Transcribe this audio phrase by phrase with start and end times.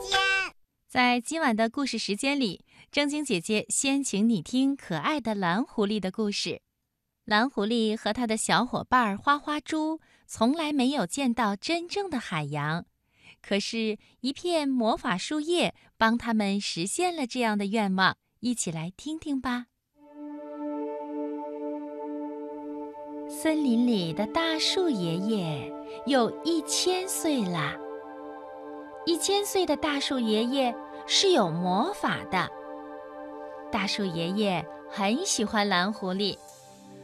[0.00, 0.18] 间。
[0.88, 6.62] 在今晚的故事时间里，正经姐姐先请你听可爱的蓝狐狸的故事。
[7.24, 12.86] 蓝狐狸和他的小伙伴花花猪从来没有见到真正的海洋，
[13.42, 18.16] 可是，一片魔法树叶帮他们实现了这样的愿望。
[18.40, 19.66] 一起来听听吧。
[23.28, 25.72] 森林里的大树爷爷
[26.06, 27.85] 有一千岁了。
[29.06, 30.74] 一千岁的大树爷爷
[31.06, 32.50] 是有魔法的。
[33.70, 36.36] 大树爷爷很喜欢蓝狐狸，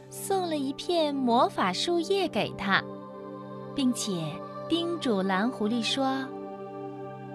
[0.09, 2.83] 送了一片魔法树叶给他，
[3.73, 4.11] 并且
[4.67, 6.27] 叮嘱蓝狐狸说：“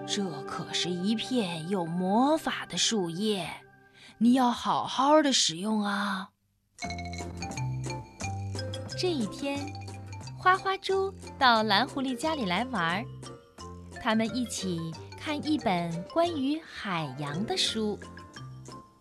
[0.05, 3.49] 这可是一片有魔法的树叶，
[4.19, 6.29] 你要好好的使用啊。”
[8.99, 9.57] 这一天，
[10.37, 13.03] 花花猪到蓝狐狸家里来玩儿，
[14.01, 17.99] 他们一起看一本关于海洋的书。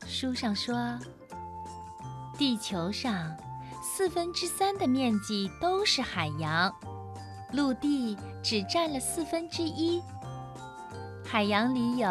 [0.07, 0.77] 书上说，
[2.37, 3.37] 地球上
[3.83, 6.75] 四分之三的面积都是海洋，
[7.53, 10.03] 陆地只占了四分之一。
[11.25, 12.09] 海洋里有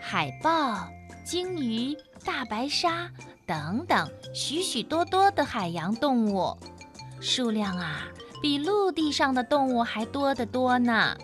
[0.00, 0.88] 海豹、
[1.24, 3.10] 鲸鱼、大白鲨
[3.46, 6.56] 等等许许多多的海洋动物。
[7.20, 8.08] 数量啊，
[8.40, 11.16] 比陆地上的动物还多得多呢。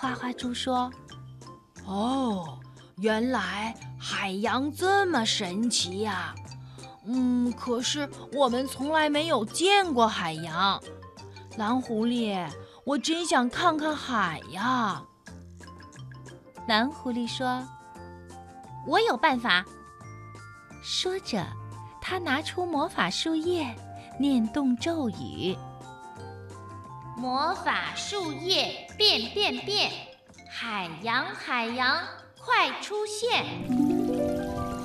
[0.00, 0.90] 花花猪说
[1.84, 2.58] ：“哦，
[2.96, 6.34] 原来海洋这么神奇呀！
[7.04, 10.82] 嗯，可是我们从来没有见过海洋。
[11.58, 12.48] 蓝狐狸，
[12.86, 15.02] 我真想看看海呀。”
[16.66, 17.62] 蓝狐狸说
[18.88, 19.62] ：“我有办法。”
[20.82, 21.46] 说着，
[22.00, 23.76] 他拿出魔法树叶。
[24.18, 25.56] 念动咒语，
[27.20, 29.92] 魔法树叶变变变，
[30.50, 32.02] 海洋海洋
[32.38, 33.44] 快出现！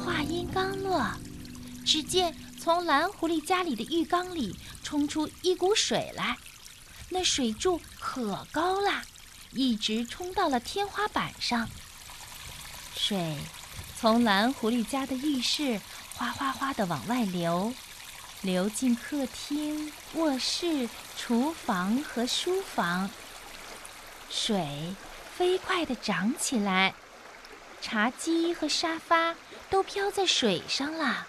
[0.04, 1.10] 话音刚落，
[1.86, 6.36] 只见从蓝狐狸家里的浴缸里冲出一股水来，
[7.08, 9.02] 那水柱可高啦，
[9.54, 11.70] 一直冲到了天花板上。
[12.98, 13.38] 水
[13.98, 15.80] 从蓝狐狸家的浴室
[16.16, 17.74] 哗哗哗地往外流。
[18.42, 20.88] 流进客厅、卧室、
[21.18, 23.10] 厨房和书房，
[24.30, 24.94] 水
[25.36, 26.94] 飞快地涨起来，
[27.82, 29.36] 茶几和沙发
[29.70, 31.26] 都飘在水上了。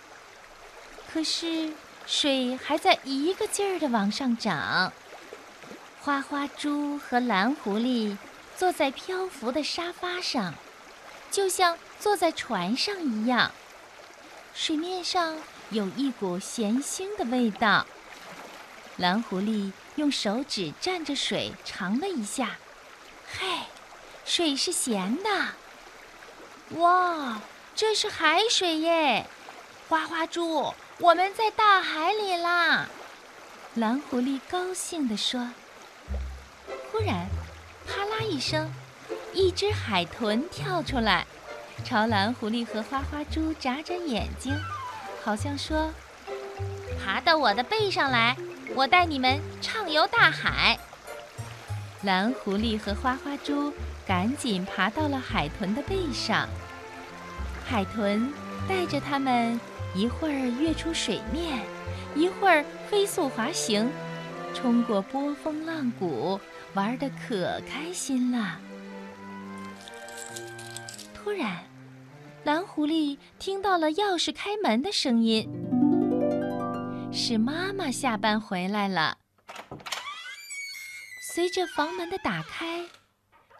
[1.10, 1.72] 可是
[2.06, 4.92] 水还在一个劲儿地往上涨。
[6.02, 8.16] 花花猪和蓝狐狸
[8.56, 10.54] 坐在漂浮的沙发上，
[11.30, 13.50] 就像坐在船上一样。
[14.54, 15.38] 水面上。
[15.70, 17.86] 有一股咸腥的味道。
[18.96, 22.56] 蓝狐狸用手指蘸着水尝了一下，
[23.38, 23.46] 嘿，
[24.24, 26.80] 水是咸的。
[26.80, 27.40] 哇，
[27.74, 29.26] 这是海水耶！
[29.88, 32.88] 花花猪，我们在大海里啦！
[33.74, 35.50] 蓝狐狸高兴地说。
[36.90, 37.28] 忽然，
[37.86, 38.72] 啪啦一声，
[39.34, 41.26] 一只海豚跳出来，
[41.84, 44.58] 朝蓝狐狸和花花猪眨眨眼睛。
[45.26, 45.92] 好像说
[47.04, 48.36] ：“爬到我的背上来，
[48.76, 50.78] 我带你们畅游大海。”
[52.04, 53.72] 蓝狐狸和花花猪
[54.06, 56.48] 赶紧爬到了海豚的背上。
[57.68, 58.32] 海豚
[58.68, 59.60] 带着它们
[59.96, 61.58] 一会儿跃出水面，
[62.14, 63.90] 一会儿飞速滑行，
[64.54, 66.40] 冲过波峰浪谷，
[66.74, 68.60] 玩得可开心了。
[71.12, 71.58] 突然。
[72.46, 75.50] 蓝狐狸听到了钥匙开门的声音，
[77.12, 79.18] 是妈妈下班回来了。
[81.20, 82.84] 随着房门的打开，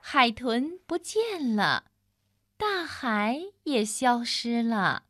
[0.00, 1.86] 海豚不见了，
[2.56, 5.02] 大海也消失了。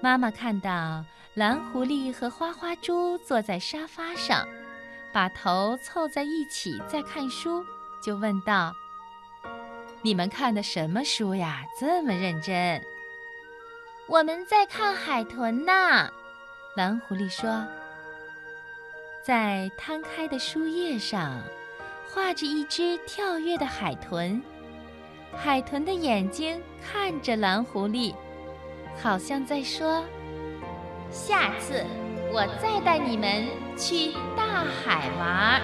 [0.00, 4.48] 妈妈看到蓝狐狸和花花猪坐在沙发上，
[5.12, 7.62] 把头凑在一起在看书，
[8.02, 8.74] 就问道。
[10.06, 11.64] 你们看的什么书呀？
[11.76, 12.80] 这么认真。
[14.06, 16.08] 我们在看海豚呢。
[16.76, 17.66] 蓝狐狸说
[19.20, 21.42] ：“在摊开的书页上，
[22.08, 24.40] 画着一只跳跃的海豚。
[25.36, 28.14] 海豚的眼睛看着蓝狐狸，
[29.02, 30.04] 好像在说：
[31.10, 31.84] 下次
[32.32, 33.44] 我再带你们
[33.76, 35.60] 去大海玩。”